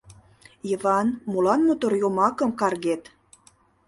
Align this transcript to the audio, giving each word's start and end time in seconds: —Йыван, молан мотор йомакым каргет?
—Йыван, 0.69 1.07
молан 1.31 1.59
мотор 1.67 1.93
йомакым 2.01 2.51
каргет? 2.59 3.03